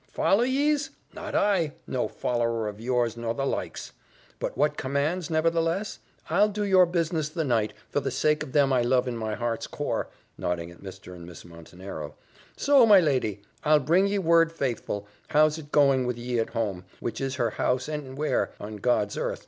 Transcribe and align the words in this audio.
"Follow 0.13 0.41
yees! 0.41 0.89
not 1.13 1.35
I! 1.35 1.73
no 1.85 2.07
follower 2.07 2.67
of 2.67 2.81
yours 2.81 3.15
nor 3.15 3.35
the 3.35 3.45
likes. 3.45 3.91
But 4.39 4.57
what 4.57 4.75
commands, 4.75 5.29
nevertheless? 5.29 5.99
I'll 6.27 6.49
do 6.49 6.63
your 6.63 6.87
business 6.87 7.29
the 7.29 7.43
night, 7.43 7.73
for 7.91 7.99
the 7.99 8.09
sake 8.09 8.41
of 8.41 8.51
them 8.51 8.73
I 8.73 8.81
love 8.81 9.07
in 9.07 9.15
my 9.15 9.35
heart's 9.35 9.67
core," 9.67 10.07
nodding 10.39 10.71
at 10.71 10.81
Mr. 10.81 11.13
and 11.15 11.27
Miss 11.27 11.45
Montenero; 11.45 12.15
"so, 12.57 12.83
my 12.83 12.99
lady, 12.99 13.43
I'll 13.63 13.79
bring 13.79 14.07
ye 14.07 14.17
word, 14.17 14.51
faithful, 14.51 15.07
how 15.27 15.45
it's 15.45 15.61
going 15.61 16.07
with 16.07 16.17
ye 16.17 16.39
at 16.39 16.49
home 16.49 16.83
which 16.99 17.21
is 17.21 17.35
her 17.35 17.51
house, 17.51 17.87
and 17.87 18.17
where, 18.17 18.53
on 18.59 18.77
God's 18.77 19.17
earth?" 19.17 19.39